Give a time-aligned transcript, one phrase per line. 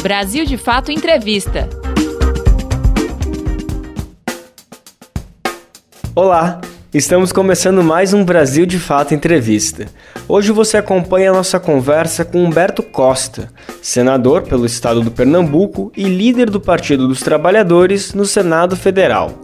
[0.00, 1.68] Brasil de Fato Entrevista.
[6.14, 6.58] Olá,
[6.92, 9.88] estamos começando mais um Brasil de Fato Entrevista.
[10.26, 13.52] Hoje você acompanha a nossa conversa com Humberto Costa,
[13.82, 19.38] senador pelo estado do Pernambuco e líder do Partido dos Trabalhadores no Senado Federal.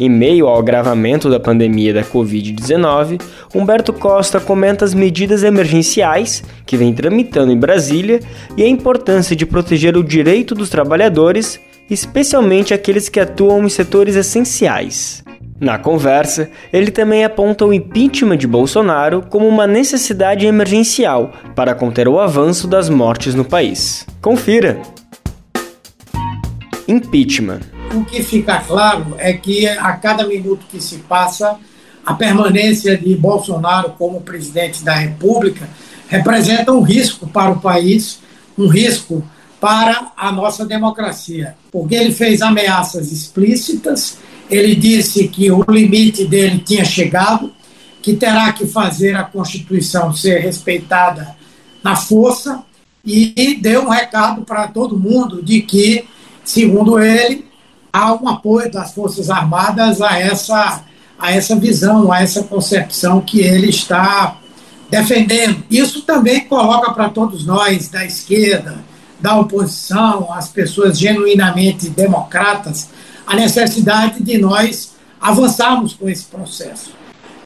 [0.00, 3.20] Em meio ao agravamento da pandemia da Covid-19,
[3.54, 8.20] Humberto Costa comenta as medidas emergenciais que vem tramitando em Brasília
[8.56, 11.60] e a importância de proteger o direito dos trabalhadores,
[11.90, 15.22] especialmente aqueles que atuam em setores essenciais.
[15.60, 22.08] Na conversa, ele também aponta o impeachment de Bolsonaro como uma necessidade emergencial para conter
[22.08, 24.06] o avanço das mortes no país.
[24.22, 24.80] Confira!
[26.88, 31.58] Impeachment o que fica claro é que a cada minuto que se passa,
[32.04, 35.68] a permanência de Bolsonaro como presidente da República
[36.08, 38.20] representa um risco para o país,
[38.56, 39.24] um risco
[39.60, 44.18] para a nossa democracia, porque ele fez ameaças explícitas,
[44.50, 47.52] ele disse que o limite dele tinha chegado,
[48.00, 51.36] que terá que fazer a Constituição ser respeitada
[51.82, 52.64] na força,
[53.04, 56.04] e deu um recado para todo mundo de que,
[56.44, 57.49] segundo ele,
[57.92, 60.82] há um apoio das Forças Armadas a essa,
[61.18, 64.36] a essa visão, a essa concepção que ele está
[64.90, 65.62] defendendo.
[65.70, 68.78] Isso também coloca para todos nós, da esquerda,
[69.20, 72.88] da oposição, as pessoas genuinamente democratas,
[73.26, 76.92] a necessidade de nós avançarmos com esse processo.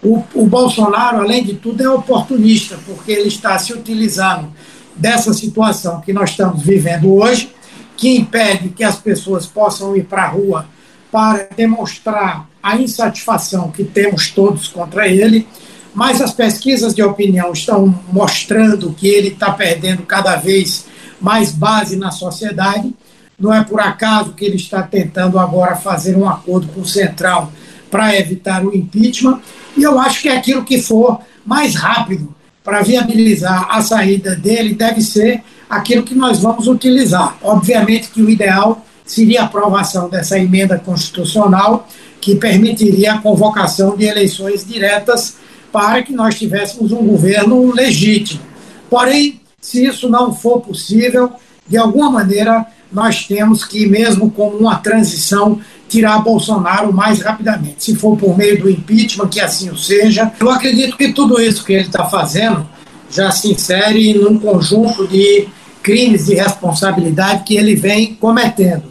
[0.03, 4.53] O, o Bolsonaro, além de tudo, é oportunista, porque ele está se utilizando
[4.95, 7.53] dessa situação que nós estamos vivendo hoje
[7.97, 10.67] que impede que as pessoas possam ir para a rua
[11.11, 15.47] para demonstrar a insatisfação que temos todos contra ele,
[15.95, 20.87] mas as pesquisas de opinião estão mostrando que ele está perdendo cada vez
[21.21, 22.93] mais base na sociedade.
[23.39, 27.53] Não é por acaso que ele está tentando agora fazer um acordo com o Central
[27.91, 29.41] para evitar o impeachment,
[29.77, 32.35] e eu acho que aquilo que for mais rápido
[32.65, 35.43] para viabilizar a saída dele deve ser
[35.77, 37.37] aquilo que nós vamos utilizar.
[37.43, 41.87] Obviamente que o ideal seria a aprovação dessa emenda constitucional
[42.21, 45.37] que permitiria a convocação de eleições diretas
[45.71, 48.41] para que nós tivéssemos um governo legítimo.
[48.89, 51.33] Porém, se isso não for possível,
[51.67, 57.83] de alguma maneira nós temos que, mesmo com uma transição, tirar Bolsonaro mais rapidamente.
[57.85, 60.33] Se for por meio do impeachment, que assim o seja.
[60.39, 62.65] Eu acredito que tudo isso que ele está fazendo
[63.11, 65.49] já se insere num conjunto de
[65.85, 68.85] crimes de responsabilidade que ele vem cometendo.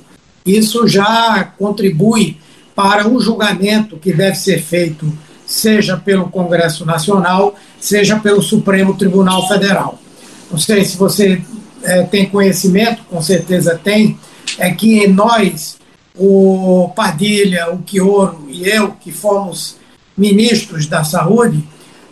[0.45, 2.37] Isso já contribui
[2.75, 5.11] para o julgamento que deve ser feito,
[5.45, 9.99] seja pelo Congresso Nacional, seja pelo Supremo Tribunal Federal.
[10.51, 11.41] Não sei se você
[11.81, 14.17] é, tem conhecimento, com certeza tem,
[14.59, 15.77] é que nós,
[16.15, 19.77] o Padilha, o Quioro e eu, que fomos
[20.15, 21.63] ministros da Saúde,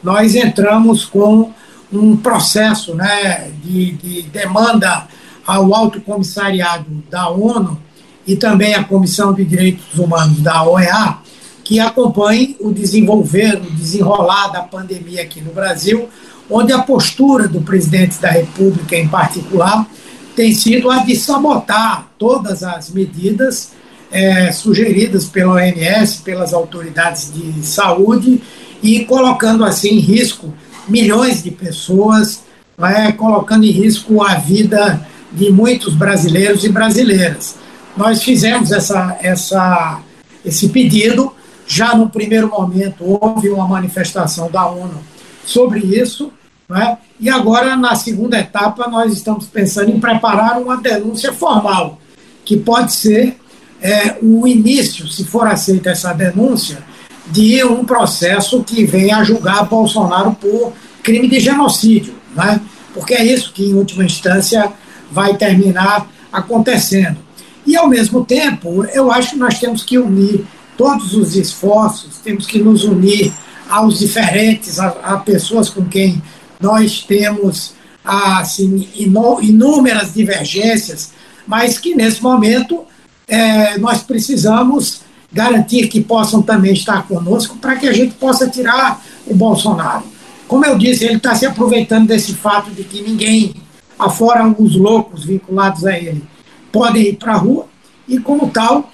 [0.04, 1.52] nós entramos com
[1.92, 5.08] um processo né, de, de demanda
[5.46, 7.78] ao Alto Comissariado da ONU
[8.26, 11.18] e também à Comissão de Direitos Humanos da OEA,
[11.64, 16.08] que acompanhe o desenvolver, o desenrolar da pandemia aqui no Brasil,
[16.50, 19.88] onde a postura do presidente da República, em particular,
[20.36, 23.72] tem sido a de sabotar todas as medidas
[24.12, 28.42] é, sugeridas pela OMS, pelas autoridades de saúde,
[28.84, 30.54] e colocando assim em risco
[30.88, 32.44] milhões de pessoas,
[32.78, 37.56] né, colocando em risco a vida de muitos brasileiros e brasileiras.
[37.96, 40.00] Nós fizemos essa, essa,
[40.44, 41.34] esse pedido,
[41.68, 45.00] já no primeiro momento houve uma manifestação da ONU
[45.46, 46.32] sobre isso,
[46.68, 52.00] né, e agora, na segunda etapa, nós estamos pensando em preparar uma denúncia formal,
[52.44, 53.38] que pode ser
[53.82, 56.84] é, o início, se for aceita essa denúncia,
[57.32, 62.60] de um processo que venha a julgar Bolsonaro por crime de genocídio, né?
[62.94, 64.72] porque é isso que, em última instância,
[65.12, 67.18] vai terminar acontecendo.
[67.66, 70.46] E, ao mesmo tempo, eu acho que nós temos que unir
[70.78, 73.34] todos os esforços, temos que nos unir
[73.70, 76.22] aos diferentes, a, a pessoas com quem
[76.60, 77.74] nós temos
[78.04, 81.12] assim, inúmeras divergências,
[81.48, 82.84] mas que, nesse momento,
[83.28, 89.02] é, nós precisamos garantir que possam também estar conosco para que a gente possa tirar
[89.26, 90.04] o Bolsonaro.
[90.48, 93.56] Como eu disse, ele está se aproveitando desse fato de que ninguém,
[93.98, 96.24] afora os loucos vinculados a ele,
[96.72, 97.68] podem ir para a rua,
[98.08, 98.92] e como tal,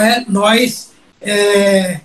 [0.00, 0.90] é, nós
[1.20, 2.00] é,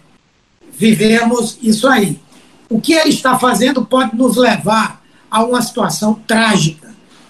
[0.71, 2.19] vivemos isso aí.
[2.67, 6.89] O que ele está fazendo pode nos levar a uma situação trágica,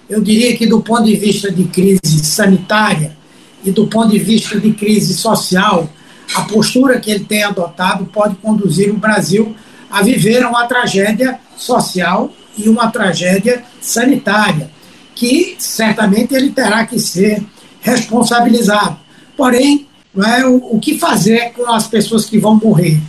[0.10, 3.19] eu diria que do ponto de vista de crise sanitária
[3.64, 5.90] e do ponto de vista de crise social,
[6.36, 9.56] a postura que ele tem adotado pode conduzir o Brasil
[9.90, 14.70] a viver uma tragédia social e uma tragédia sanitária,
[15.16, 17.44] que certamente ele terá que ser
[17.82, 18.98] responsabilizado.
[19.36, 23.00] Porém, não é, o, o que fazer com as pessoas que vão morrer,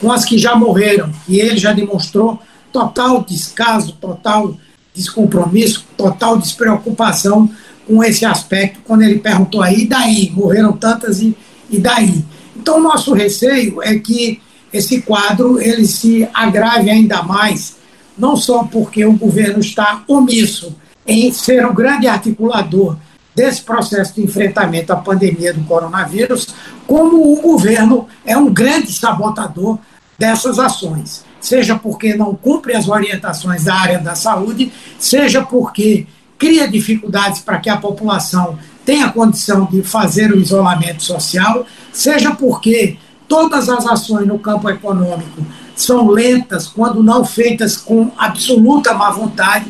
[0.00, 2.40] com as que já morreram, e ele já demonstrou
[2.72, 4.56] total descaso, total
[4.94, 7.50] descompromisso, total despreocupação
[7.88, 10.30] com esse aspecto, quando ele perguntou aí, e daí?
[10.36, 11.34] Morreram tantas e,
[11.70, 12.22] e daí?
[12.54, 17.76] Então, nosso receio é que esse quadro ele se agrave ainda mais,
[18.16, 20.76] não só porque o governo está omisso
[21.06, 22.98] em ser o grande articulador
[23.34, 26.48] desse processo de enfrentamento à pandemia do coronavírus,
[26.86, 29.78] como o governo é um grande sabotador
[30.18, 36.06] dessas ações, seja porque não cumpre as orientações da área da saúde, seja porque
[36.38, 42.96] cria dificuldades para que a população tenha condição de fazer o isolamento social, seja porque
[43.26, 45.44] todas as ações no campo econômico
[45.76, 49.66] são lentas quando não feitas com absoluta má vontade.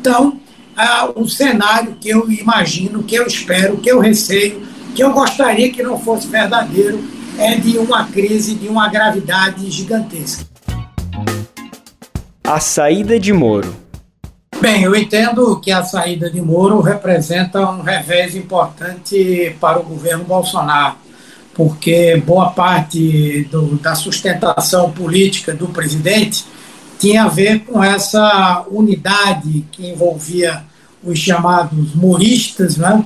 [0.00, 0.40] Então,
[0.76, 4.62] ah, o cenário que eu imagino, que eu espero, que eu receio,
[4.94, 7.02] que eu gostaria que não fosse verdadeiro,
[7.38, 10.44] é de uma crise de uma gravidade gigantesca.
[12.42, 13.85] A saída de Moro.
[14.60, 20.24] Bem, eu entendo que a saída de Moro representa um revés importante para o governo
[20.24, 20.96] Bolsonaro,
[21.54, 26.46] porque boa parte do, da sustentação política do presidente
[26.98, 30.64] tinha a ver com essa unidade que envolvia
[31.04, 33.04] os chamados moristas né,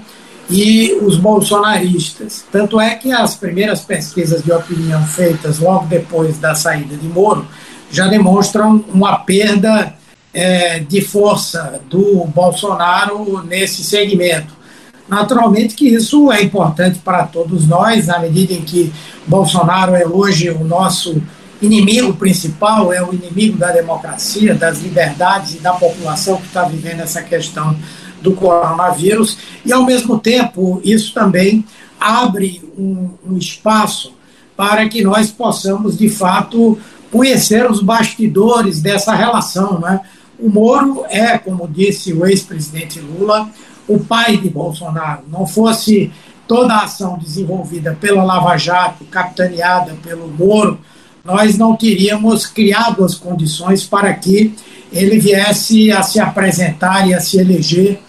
[0.48, 2.44] e os bolsonaristas.
[2.50, 7.46] Tanto é que as primeiras pesquisas de opinião feitas logo depois da saída de Moro
[7.90, 9.94] já demonstram uma perda
[10.32, 14.60] é, de força do Bolsonaro nesse segmento.
[15.08, 18.92] Naturalmente que isso é importante para todos nós, na medida em que
[19.26, 21.20] Bolsonaro é hoje o nosso
[21.60, 27.00] inimigo principal, é o inimigo da democracia, das liberdades e da população que está vivendo
[27.00, 27.76] essa questão
[28.22, 31.64] do coronavírus, e ao mesmo tempo isso também
[31.98, 34.14] abre um, um espaço
[34.56, 36.78] para que nós possamos, de fato,
[37.10, 39.80] conhecer os bastidores dessa relação.
[39.80, 40.00] Né?
[40.40, 43.48] O Moro é, como disse o ex-presidente Lula,
[43.86, 45.22] o pai de Bolsonaro.
[45.30, 46.10] Não fosse
[46.48, 50.80] toda a ação desenvolvida pela Lava Jato, capitaneada pelo Moro,
[51.24, 54.54] nós não teríamos criado as condições para que
[54.92, 58.00] ele viesse a se apresentar e a se eleger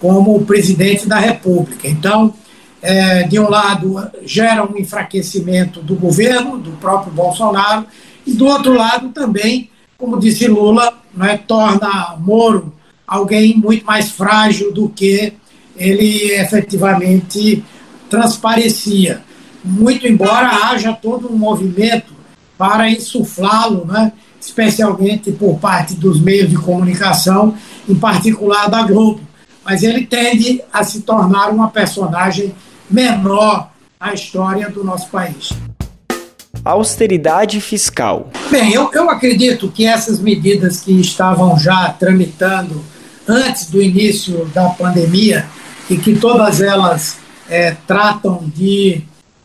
[0.00, 1.88] como presidente da República.
[1.88, 2.32] Então,
[2.80, 7.84] é, de um lado, gera um enfraquecimento do governo, do próprio Bolsonaro,
[8.26, 12.72] e do outro lado também, como disse Lula, é, torna Moro
[13.06, 15.32] alguém muito mais frágil do que
[15.76, 17.64] ele efetivamente
[18.08, 19.22] transparecia.
[19.64, 22.12] Muito embora haja todo um movimento
[22.56, 27.54] para insuflá-lo, né, especialmente por parte dos meios de comunicação,
[27.88, 29.20] em particular da Globo.
[29.64, 32.54] Mas ele tende a se tornar uma personagem
[32.90, 35.50] menor na história do nosso país.
[36.64, 38.30] Austeridade fiscal.
[38.50, 42.84] Bem, eu, eu acredito que essas medidas que estavam já tramitando
[43.26, 45.46] antes do início da pandemia
[45.88, 47.18] e que todas elas
[47.48, 49.02] é, tratam de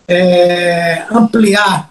[0.08, 1.90] é, ampliar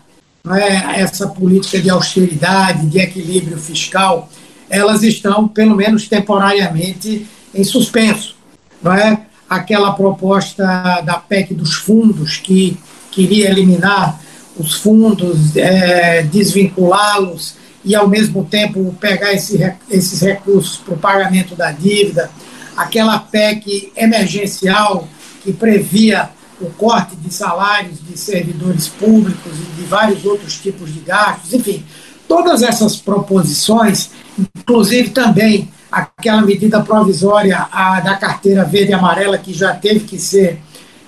[0.51, 4.29] é, essa política de austeridade, de equilíbrio fiscal,
[4.69, 8.37] elas estão, pelo menos temporariamente, em suspenso.
[8.83, 9.23] Não é?
[9.49, 12.77] Aquela proposta da PEC dos fundos, que
[13.11, 14.21] queria eliminar
[14.57, 19.59] os fundos, é, desvinculá-los e, ao mesmo tempo, pegar esse,
[19.91, 22.31] esses recursos para o pagamento da dívida,
[22.77, 25.09] aquela PEC emergencial
[25.43, 26.31] que previa
[26.61, 31.85] o corte de salários de servidores públicos e de vários outros tipos de gastos, enfim,
[32.29, 39.53] todas essas proposições, inclusive também aquela medida provisória a, da carteira verde e amarela que
[39.53, 40.59] já teve que ser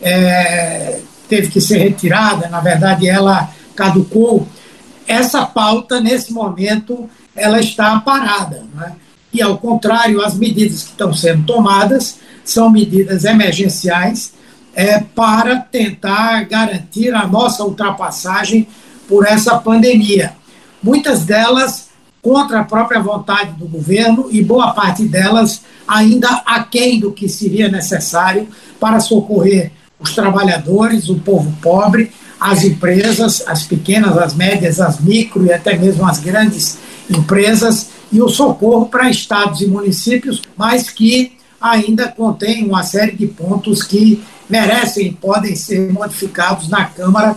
[0.00, 4.47] é, teve que ser retirada, na verdade ela caducou.
[5.06, 8.95] Essa pauta nesse momento ela está parada, né?
[9.33, 14.33] e ao contrário, as medidas que estão sendo tomadas são medidas emergenciais
[14.75, 18.66] é, para tentar garantir a nossa ultrapassagem
[19.09, 20.33] por essa pandemia.
[20.83, 21.88] Muitas delas
[22.23, 27.68] contra a própria vontade do governo e boa parte delas ainda aquém do que seria
[27.68, 28.49] necessário
[28.80, 35.47] para socorrer os trabalhadores, o povo pobre, as empresas, as pequenas, as médias, as micro
[35.47, 36.79] e até mesmo as grandes
[37.11, 43.26] empresas e o socorro para estados e municípios, mas que ainda contém uma série de
[43.26, 47.37] pontos que merecem e podem ser modificados na Câmara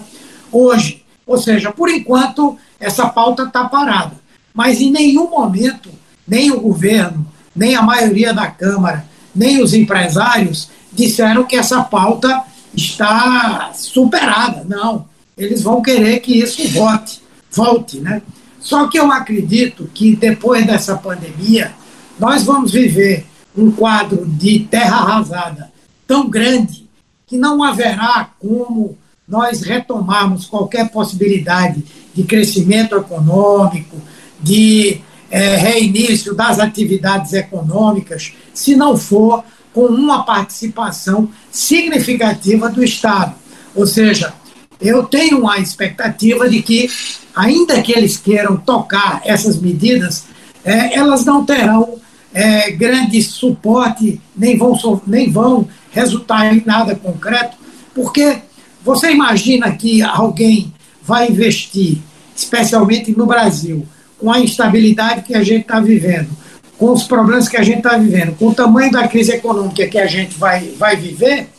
[0.51, 1.03] hoje.
[1.25, 4.13] Ou seja, por enquanto, essa pauta está parada.
[4.53, 5.89] Mas em nenhum momento,
[6.27, 7.25] nem o governo,
[7.55, 12.43] nem a maioria da Câmara, nem os empresários disseram que essa pauta
[12.75, 14.63] está superada.
[14.67, 15.05] Não.
[15.37, 18.21] Eles vão querer que isso volte, volte, né?
[18.59, 21.71] Só que eu acredito que depois dessa pandemia,
[22.19, 23.25] nós vamos viver
[23.57, 25.71] um quadro de terra arrasada
[26.05, 26.87] tão grande
[27.25, 33.95] que não haverá como nós retomarmos qualquer possibilidade de crescimento econômico,
[34.41, 43.35] de é, reinício das atividades econômicas, se não for com uma participação significativa do Estado.
[43.75, 44.33] Ou seja,
[44.81, 46.89] eu tenho a expectativa de que,
[47.35, 50.25] ainda que eles queiram tocar essas medidas,
[50.63, 51.99] é, elas não terão
[52.33, 57.57] é, grande suporte, nem vão, nem vão resultar em nada concreto,
[57.93, 58.39] porque
[58.83, 61.97] você imagina que alguém vai investir,
[62.35, 63.85] especialmente no Brasil,
[64.17, 66.29] com a instabilidade que a gente está vivendo,
[66.79, 69.99] com os problemas que a gente está vivendo, com o tamanho da crise econômica que
[69.99, 71.49] a gente vai, vai viver,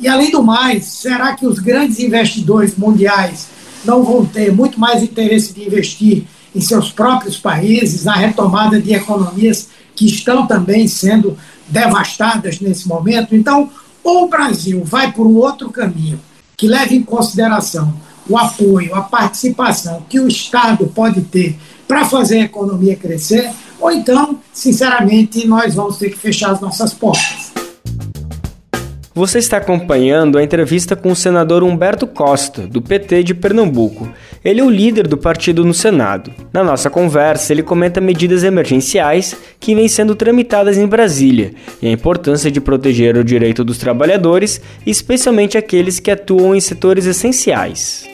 [0.00, 3.46] e além do mais, será que os grandes investidores mundiais
[3.84, 8.92] não vão ter muito mais interesse de investir em seus próprios países, na retomada de
[8.92, 11.38] economias que estão também sendo
[11.68, 13.36] devastadas nesse momento?
[13.36, 13.70] Então,
[14.02, 16.20] ou o Brasil vai por um outro caminho
[16.56, 17.94] que leve em consideração
[18.28, 23.50] o apoio, a participação que o Estado pode ter para fazer a economia crescer,
[23.84, 27.52] ou então, sinceramente, nós vamos ter que fechar as nossas portas.
[29.14, 34.08] Você está acompanhando a entrevista com o senador Humberto Costa, do PT de Pernambuco.
[34.42, 36.32] Ele é o líder do partido no Senado.
[36.50, 41.92] Na nossa conversa, ele comenta medidas emergenciais que vêm sendo tramitadas em Brasília e a
[41.92, 48.08] importância de proteger o direito dos trabalhadores, especialmente aqueles que atuam em setores essenciais.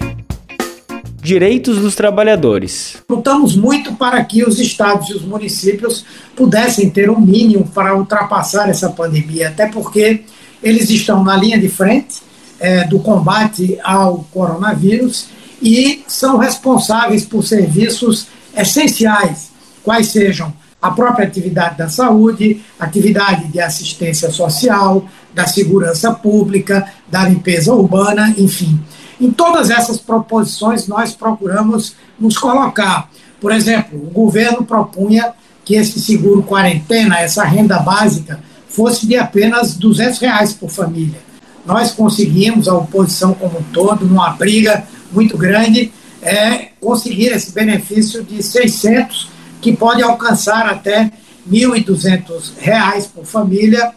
[1.22, 2.96] Direitos dos trabalhadores.
[3.08, 8.68] Lutamos muito para que os estados e os municípios pudessem ter um mínimo para ultrapassar
[8.70, 10.22] essa pandemia, até porque
[10.62, 12.22] eles estão na linha de frente
[12.58, 15.28] é, do combate ao coronavírus
[15.62, 19.50] e são responsáveis por serviços essenciais,
[19.82, 27.28] quais sejam a própria atividade da saúde, atividade de assistência social, da segurança pública, da
[27.28, 28.80] limpeza urbana, enfim.
[29.20, 33.10] Em todas essas proposições, nós procuramos nos colocar.
[33.40, 35.32] Por exemplo, o governo propunha
[35.64, 41.20] que esse seguro quarentena, essa renda básica, fosse de apenas 200 reais por família.
[41.66, 48.24] Nós conseguimos, a oposição como um todo, numa briga muito grande, é, conseguir esse benefício
[48.24, 49.28] de 600,
[49.60, 51.12] que pode alcançar até
[51.48, 53.92] 1.200 reais por família,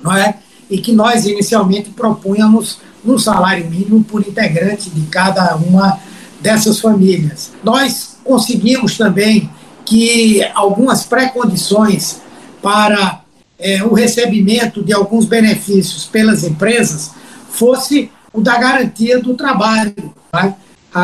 [0.00, 0.34] não é?
[0.72, 5.98] E que nós inicialmente propunhamos um salário mínimo por integrante de cada uma
[6.40, 7.52] dessas famílias.
[7.62, 9.50] Nós conseguimos também
[9.84, 12.22] que algumas pré-condições
[12.62, 13.20] para
[13.58, 17.10] é, o recebimento de alguns benefícios pelas empresas
[17.50, 20.56] fosse o da garantia do trabalho, tá?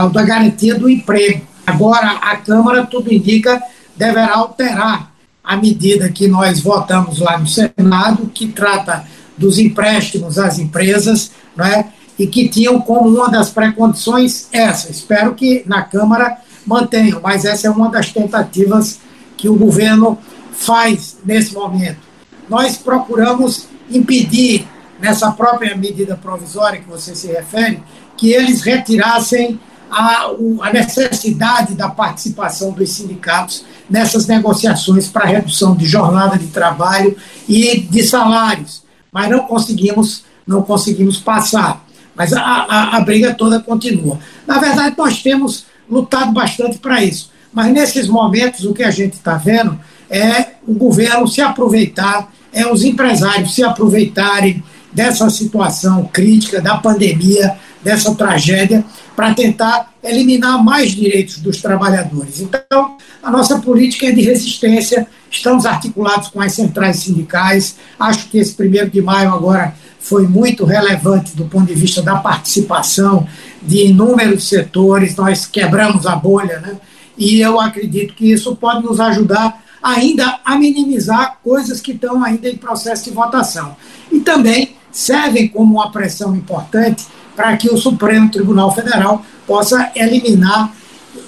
[0.07, 1.47] o da garantia do emprego.
[1.67, 3.63] Agora, a Câmara, tudo indica,
[3.95, 5.13] deverá alterar
[5.45, 9.05] a medida que nós votamos lá no Senado, que trata
[9.39, 11.87] dos empréstimos às empresas, não é?
[12.19, 14.91] e que tinham como uma das pré-condições essa.
[14.91, 18.99] Espero que na Câmara mantenham, mas essa é uma das tentativas
[19.37, 20.19] que o governo
[20.53, 22.09] faz nesse momento
[22.49, 24.67] nós procuramos impedir,
[24.99, 27.83] nessa própria medida provisória que você se refere,
[28.17, 30.31] que eles retirassem a,
[30.63, 37.17] a necessidade da participação dos sindicatos nessas negociações para redução de jornada de trabalho
[37.49, 38.83] e de salários.
[39.13, 41.85] Mas não conseguimos, não conseguimos passar.
[42.15, 44.19] Mas a, a, a briga toda continua.
[44.47, 47.31] Na verdade, nós temos lutado bastante para isso.
[47.53, 49.79] Mas nesses momentos, o que a gente está vendo
[50.11, 54.63] é o governo se aproveitar é os empresários se aproveitarem
[54.93, 58.85] dessa situação crítica, da pandemia, dessa tragédia,
[59.19, 62.41] para tentar eliminar mais direitos dos trabalhadores.
[62.41, 67.75] Então, a nossa política é de resistência, estamos articulados com as centrais sindicais.
[67.99, 72.15] Acho que esse primeiro de maio agora foi muito relevante do ponto de vista da
[72.15, 73.27] participação
[73.61, 76.77] de inúmeros setores, nós quebramos a bolha, né?
[77.17, 82.49] E eu acredito que isso pode nos ajudar ainda a minimizar coisas que estão ainda
[82.49, 83.77] em processo de votação.
[84.13, 87.05] E também servem como uma pressão importante
[87.39, 90.75] para que o Supremo Tribunal Federal possa eliminar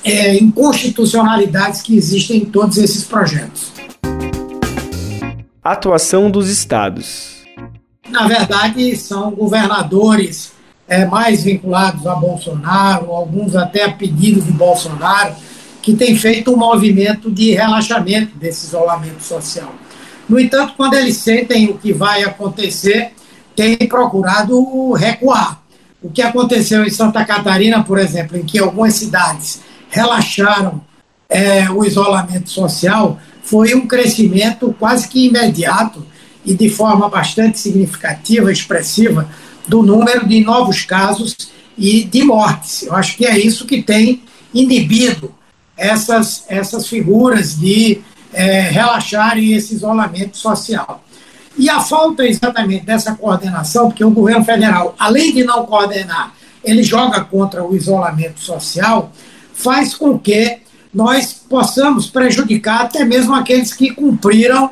[0.02, 3.71] é, inconstitucionalidades que existem em todos esses projetos.
[5.62, 7.45] Atuação dos estados.
[8.09, 10.50] Na verdade, são governadores
[10.88, 15.37] é, mais vinculados a Bolsonaro, alguns até a pedido de Bolsonaro,
[15.81, 19.73] que têm feito um movimento de relaxamento desse isolamento social.
[20.29, 23.12] No entanto, quando eles sentem o que vai acontecer,
[23.55, 25.60] têm procurado recuar.
[26.02, 30.80] O que aconteceu em Santa Catarina, por exemplo, em que algumas cidades relaxaram
[31.28, 36.07] é, o isolamento social, foi um crescimento quase que imediato
[36.45, 39.28] e de forma bastante significativa, expressiva,
[39.69, 41.37] do número de novos casos
[41.76, 42.83] e de mortes.
[42.83, 45.35] Eu acho que é isso que tem inibido
[45.76, 48.00] essas, essas figuras de
[48.33, 51.04] é, relaxarem esse isolamento social.
[51.61, 56.33] E a falta exatamente dessa coordenação, porque o governo federal, além de não coordenar,
[56.64, 59.12] ele joga contra o isolamento social,
[59.52, 60.61] faz com que
[60.93, 64.71] nós possamos prejudicar até mesmo aqueles que cumpriram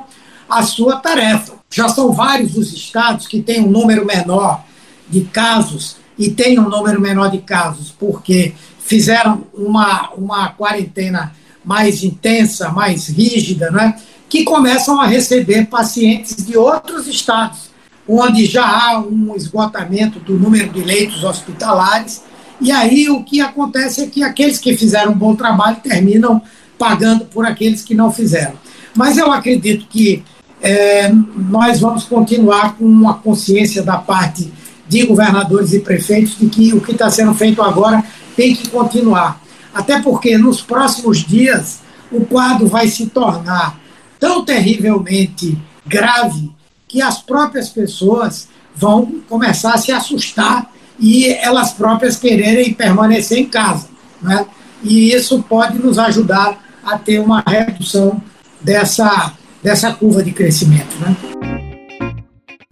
[0.49, 1.53] a sua tarefa.
[1.71, 4.65] Já são vários os estados que têm um número menor
[5.11, 12.03] de casos e têm um número menor de casos porque fizeram uma, uma quarentena mais
[12.03, 13.95] intensa, mais rígida, né?
[14.29, 17.71] Que começam a receber pacientes de outros estados,
[18.07, 22.23] onde já há um esgotamento do número de leitos hospitalares
[22.61, 26.43] e aí o que acontece é que aqueles que fizeram um bom trabalho terminam
[26.77, 28.55] pagando por aqueles que não fizeram.
[28.95, 30.25] Mas eu acredito que
[30.61, 34.53] é, nós vamos continuar com uma consciência da parte
[34.89, 38.03] de governadores e prefeitos de que o que está sendo feito agora
[38.35, 39.41] tem que continuar.
[39.73, 41.81] Até porque nos próximos dias
[42.11, 43.79] o quadro vai se tornar
[44.19, 45.57] tão terrivelmente
[45.87, 46.51] grave
[46.87, 53.47] que as próprias pessoas vão começar a se assustar e elas próprias quererem permanecer em
[53.47, 53.89] casa.
[54.23, 54.47] Né?
[54.83, 58.23] E isso pode nos ajudar a ter uma redução
[58.61, 59.33] dessa,
[59.63, 60.97] dessa curva de crescimento.
[61.01, 61.17] Né?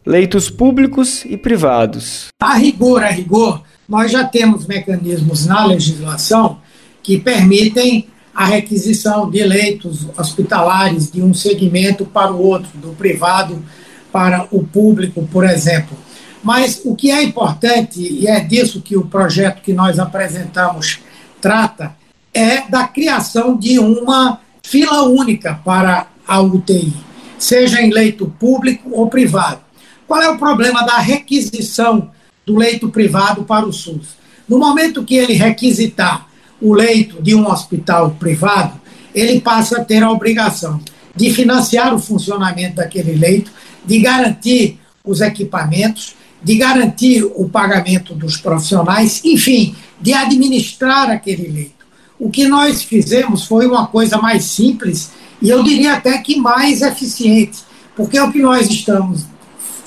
[0.05, 2.29] Leitos públicos e privados.
[2.41, 6.59] A rigor, a rigor, nós já temos mecanismos na legislação
[7.03, 13.65] que permitem a requisição de leitos hospitalares de um segmento para o outro, do privado
[14.13, 15.97] para o público, por exemplo.
[16.43, 20.99] Mas o que é importante, e é disso que o projeto que nós apresentamos
[21.41, 21.97] trata,
[22.35, 26.93] é da criação de uma fila única para a UTI,
[27.39, 29.61] seja em leito público ou privado.
[30.07, 32.11] Qual é o problema da requisição
[32.45, 34.09] do leito privado para o SUS?
[34.47, 36.26] No momento que ele requisitar
[36.61, 38.81] o leito de um hospital privado,
[39.15, 40.81] ele passa a ter a obrigação
[41.15, 43.51] de financiar o funcionamento daquele leito,
[43.85, 46.17] de garantir os equipamentos
[46.47, 51.87] de garantir o pagamento dos profissionais, enfim, de administrar aquele leito.
[52.19, 55.11] O que nós fizemos foi uma coisa mais simples
[55.43, 57.59] e eu diria até que mais eficiente,
[57.95, 59.27] porque o que nós estamos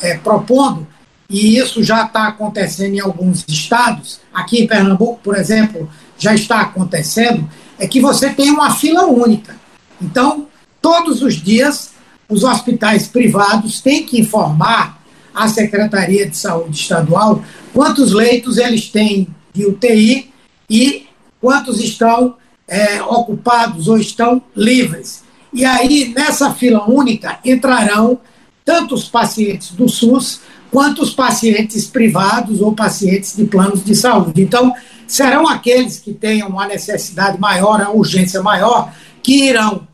[0.01, 0.85] é, propondo,
[1.29, 6.61] e isso já está acontecendo em alguns estados, aqui em Pernambuco, por exemplo, já está
[6.61, 9.55] acontecendo, é que você tem uma fila única.
[10.01, 10.47] Então,
[10.81, 11.91] todos os dias,
[12.27, 15.01] os hospitais privados têm que informar
[15.33, 20.31] à Secretaria de Saúde Estadual quantos leitos eles têm de UTI
[20.69, 21.07] e
[21.39, 22.35] quantos estão
[22.67, 25.23] é, ocupados ou estão livres.
[25.51, 28.19] E aí, nessa fila única, entrarão
[28.63, 34.41] tanto os pacientes do SUS quanto os pacientes privados ou pacientes de planos de saúde.
[34.43, 34.71] Então,
[35.11, 39.87] serão aqueles que tenham uma necessidade maior, a urgência maior, que irão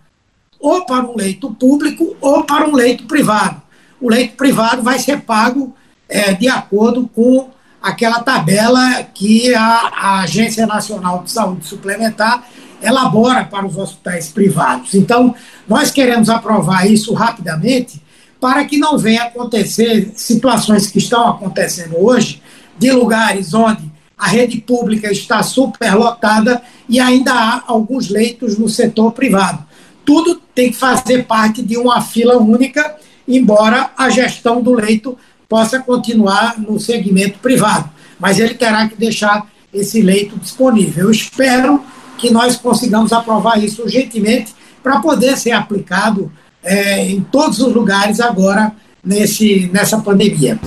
[0.60, 3.66] ou para um leito público ou para um leito privado
[4.06, 5.76] o leito privado vai ser pago
[6.08, 7.50] é, de acordo com
[7.82, 12.48] aquela tabela que a, a, Agência Nacional de Saúde Suplementar
[12.82, 14.94] elabora para os hospitais privados.
[14.94, 15.34] Então,
[15.68, 18.02] nós queremos aprovar isso rapidamente
[18.40, 22.42] para que não venha acontecer situações que estão acontecendo hoje,
[22.78, 29.12] de lugares onde a rede pública está superlotada e ainda há alguns leitos no setor
[29.12, 29.66] privado.
[30.06, 32.96] Tudo tem que fazer parte de uma fila única
[33.28, 35.18] embora a gestão do leito
[35.50, 41.06] possa continuar no segmento privado, mas ele terá que deixar esse leito disponível.
[41.06, 41.84] Eu espero
[42.18, 46.32] que nós consigamos aprovar isso urgentemente para poder ser aplicado
[46.64, 48.74] é, em todos os lugares agora
[49.04, 50.60] nesse, nessa pandemia.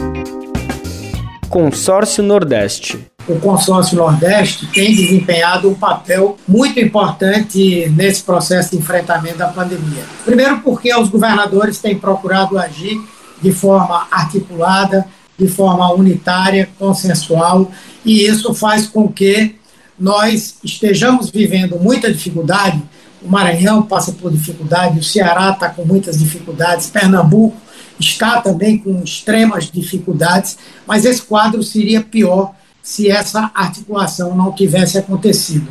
[1.49, 2.99] Consórcio Nordeste
[3.33, 10.05] o consórcio Nordeste tem desempenhado um papel muito importante nesse processo de enfrentamento da pandemia.
[10.25, 13.01] Primeiro, porque os governadores têm procurado agir
[13.41, 15.07] de forma articulada,
[15.39, 17.71] de forma unitária, consensual,
[18.05, 19.55] e isso faz com que
[19.99, 22.83] nós estejamos vivendo muita dificuldade,
[23.23, 27.57] o Maranhão passa por dificuldade, o Ceará está com muitas dificuldades, Pernambuco
[27.99, 32.55] está também com extremas dificuldades, mas esse quadro seria pior
[32.89, 35.69] se essa articulação não tivesse acontecido.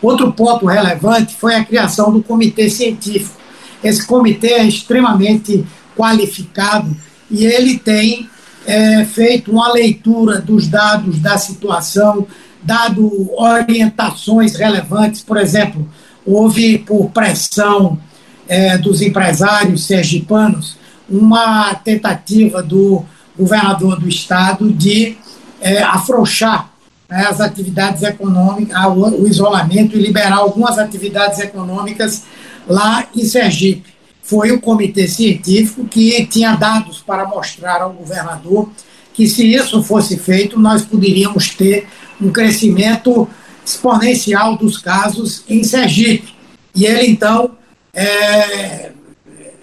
[0.00, 3.34] Outro ponto relevante foi a criação do comitê científico.
[3.82, 6.96] Esse comitê é extremamente qualificado
[7.28, 8.30] e ele tem
[8.64, 12.24] é, feito uma leitura dos dados da situação,
[12.62, 15.88] dado orientações relevantes, por exemplo,
[16.24, 17.98] houve, por pressão
[18.46, 20.76] é, dos empresários sergipanos,
[21.08, 23.04] uma tentativa do
[23.36, 25.18] governador do estado de
[25.60, 26.70] é, afrouxar
[27.08, 32.24] né, as atividades econômicas, o isolamento e liberar algumas atividades econômicas
[32.68, 33.90] lá em Sergipe.
[34.22, 38.70] Foi o comitê científico que tinha dados para mostrar ao governador
[39.12, 41.86] que, se isso fosse feito, nós poderíamos ter
[42.20, 43.28] um crescimento
[43.64, 46.32] exponencial dos casos em Sergipe.
[46.74, 47.50] E ele, então,
[47.92, 48.92] é,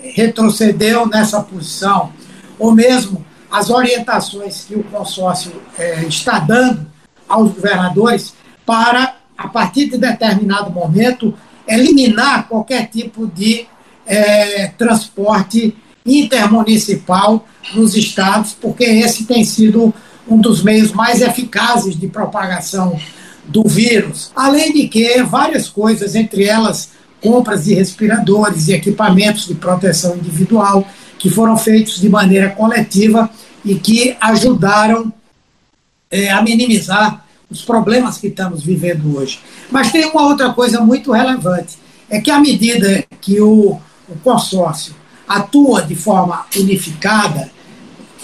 [0.02, 2.12] retrocedeu nessa posição,
[2.60, 6.86] ou mesmo as orientações que o consórcio é, está dando
[7.28, 8.34] aos governadores
[8.66, 11.34] para, a partir de determinado momento,
[11.68, 13.66] eliminar qualquer tipo de
[14.06, 19.94] é, transporte intermunicipal nos estados, porque esse tem sido
[20.28, 23.00] um dos meios mais eficazes de propagação
[23.46, 24.32] do vírus.
[24.36, 26.90] Além de que várias coisas, entre elas
[27.22, 33.30] compras de respiradores e equipamentos de proteção individual, que foram feitos de maneira coletiva
[33.64, 35.12] e que ajudaram
[36.10, 39.40] é, a minimizar os problemas que estamos vivendo hoje.
[39.72, 41.78] Mas tem uma outra coisa muito relevante:
[42.10, 44.96] é que à medida que o, o consórcio
[45.28, 47.52] atua de forma unificada,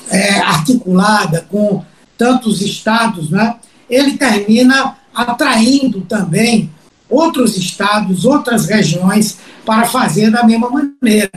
[0.09, 1.83] é, articulada com
[2.17, 3.55] tantos estados, né,
[3.89, 6.69] ele termina atraindo também
[7.09, 11.31] outros estados, outras regiões para fazer da mesma maneira.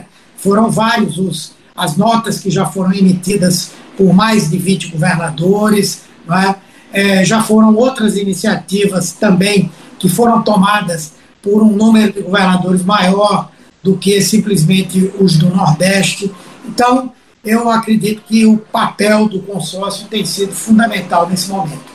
[0.47, 6.55] Foram vários os, as notas que já foram emitidas por mais de 20 governadores, é?
[6.93, 13.51] É, já foram outras iniciativas também que foram tomadas por um número de governadores maior
[13.83, 16.31] do que simplesmente os do Nordeste.
[16.65, 17.11] Então,
[17.43, 21.91] eu acredito que o papel do consórcio tem sido fundamental nesse momento.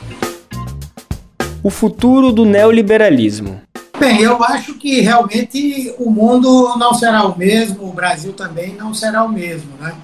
[1.62, 3.62] O futuro do neoliberalismo.
[4.02, 8.92] Bem, eu acho que realmente o mundo não será o mesmo, o Brasil também não
[8.92, 9.94] será o mesmo, né?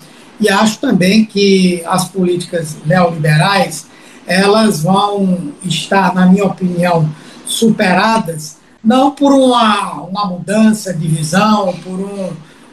[0.41, 3.89] E acho também que as políticas neoliberais
[4.25, 7.11] elas vão estar, na minha opinião,
[7.45, 12.31] superadas não por uma, uma mudança de visão, por um,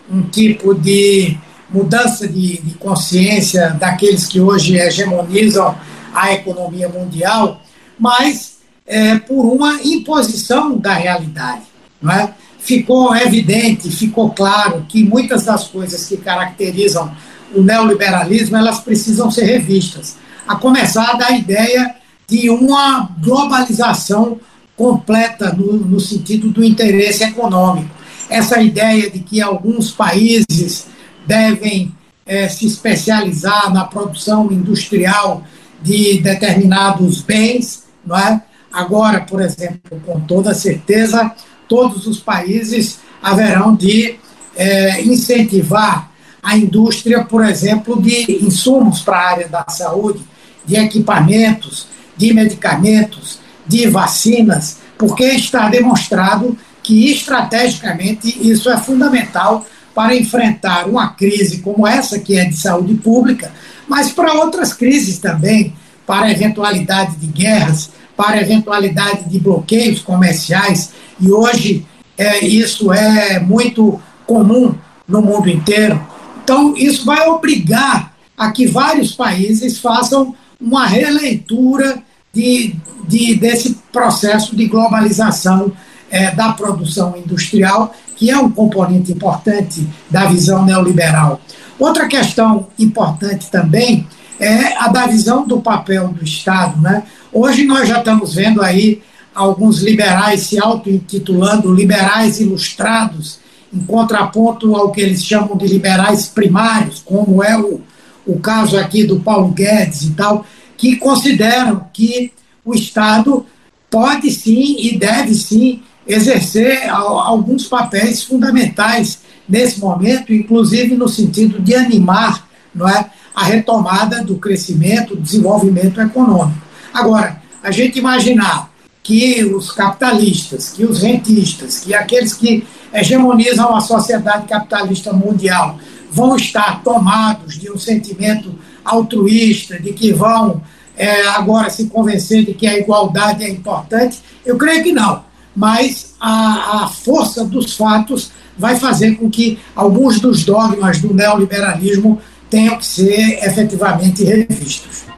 [0.07, 1.39] um tipo de
[1.71, 5.75] mudança de, de consciência daqueles que hoje hegemonizam
[6.13, 7.61] a economia mundial,
[7.97, 8.54] mas
[8.85, 11.63] é, por uma imposição da realidade.
[12.01, 12.33] Não é?
[12.59, 17.15] Ficou evidente, ficou claro que muitas das coisas que caracterizam
[17.53, 20.17] o neoliberalismo elas precisam ser revistas,
[20.47, 21.95] a começar da ideia
[22.27, 24.39] de uma globalização
[24.75, 27.89] completa no, no sentido do interesse econômico.
[28.29, 30.87] Essa ideia de que alguns países
[31.25, 31.93] devem
[32.25, 35.43] é, se especializar na produção industrial
[35.81, 38.41] de determinados bens, não é?
[38.75, 41.31] Agora, por exemplo, com toda certeza,
[41.65, 44.15] todos os países haverão de
[44.53, 46.11] é, incentivar
[46.43, 50.19] a indústria, por exemplo, de insumos para a área da saúde,
[50.65, 60.17] de equipamentos, de medicamentos, de vacinas, porque está demonstrado que estrategicamente isso é fundamental para
[60.17, 63.53] enfrentar uma crise como essa, que é de saúde pública,
[63.87, 65.73] mas para outras crises também,
[66.05, 71.85] para eventualidade de guerras, para eventualidade de bloqueios comerciais, e hoje
[72.17, 74.73] é, isso é muito comum
[75.07, 76.01] no mundo inteiro.
[76.43, 82.01] Então, isso vai obrigar a que vários países façam uma releitura
[82.33, 82.75] de,
[83.07, 85.71] de, desse processo de globalização
[86.09, 91.41] é, da produção industrial, que é um componente importante da visão neoliberal.
[91.79, 94.07] Outra questão importante também
[94.39, 96.81] é a da visão do papel do Estado.
[96.81, 97.03] Né?
[97.37, 99.01] Hoje nós já estamos vendo aí
[99.33, 103.39] alguns liberais se auto-intitulando liberais ilustrados,
[103.73, 107.81] em contraponto ao que eles chamam de liberais primários, como é o,
[108.25, 110.45] o caso aqui do Paulo Guedes e tal,
[110.77, 112.31] que consideram que
[112.63, 113.45] o Estado
[113.91, 121.75] pode sim e deve sim exercer alguns papéis fundamentais nesse momento, inclusive no sentido de
[121.75, 126.64] animar não é, a retomada do crescimento, do desenvolvimento econômico.
[126.95, 128.71] Agora, a gente imaginar
[129.03, 135.77] que os capitalistas, que os rentistas, que aqueles que hegemonizam a sociedade capitalista mundial
[136.09, 138.55] vão estar tomados de um sentimento
[138.85, 140.63] altruísta, de que vão
[140.95, 144.21] é, agora se convencer de que a igualdade é importante?
[144.45, 145.25] Eu creio que não.
[145.53, 152.21] Mas a, a força dos fatos vai fazer com que alguns dos dogmas do neoliberalismo
[152.49, 155.14] tenham que ser efetivamente revistos.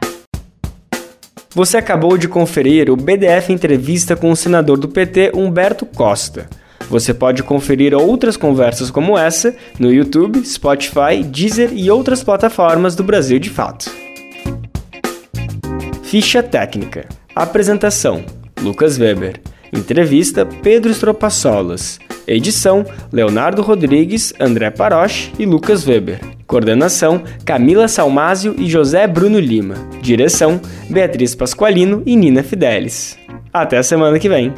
[1.54, 6.46] Você acabou de conferir o BDF Entrevista com o senador do PT, Humberto Costa.
[6.90, 13.02] Você pode conferir outras conversas como essa no YouTube, Spotify, Deezer e outras plataformas do
[13.02, 13.90] Brasil de Fato.
[16.02, 17.06] Ficha técnica.
[17.34, 18.24] Apresentação:
[18.60, 19.40] Lucas Weber.
[19.72, 21.98] Entrevista: Pedro Estropassolas.
[22.28, 26.20] Edição: Leonardo Rodrigues, André Paroche e Lucas Weber.
[26.46, 29.74] Coordenação: Camila Salmásio e José Bruno Lima.
[30.02, 30.60] Direção:
[30.90, 33.18] Beatriz Pasqualino e Nina Fidelis.
[33.52, 34.52] Até a semana que vem.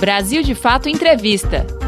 [0.00, 1.79] Brasil de Fato Entrevista.